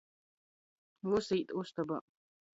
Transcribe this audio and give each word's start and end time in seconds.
Vysi 1.11 1.39
īt 1.43 1.55
ustobā. 1.65 2.03